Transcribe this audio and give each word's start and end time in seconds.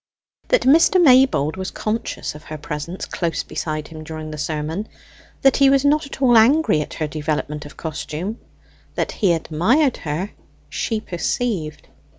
That 0.47 0.63
Mr. 0.63 0.99
Maybold 0.99 1.57
was 1.57 1.69
conscious 1.69 2.33
of 2.33 2.45
her 2.45 2.57
presence 2.57 3.05
close 3.05 3.43
beside 3.43 3.89
him 3.89 4.03
during 4.03 4.31
the 4.31 4.37
sermon; 4.39 4.87
that 5.43 5.57
he 5.57 5.69
was 5.69 5.85
not 5.85 6.07
at 6.07 6.23
all 6.23 6.35
angry 6.39 6.81
at 6.81 6.95
her 6.95 7.05
development 7.05 7.67
of 7.67 7.77
costume; 7.77 8.39
that 8.95 9.11
he 9.11 9.31
admired 9.31 9.97
her, 9.97 10.31
she 10.69 10.99
perceived. 10.99 11.87